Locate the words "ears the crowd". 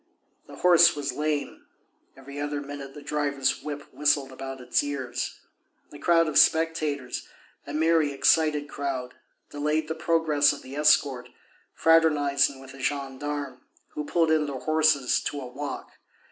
4.83-6.27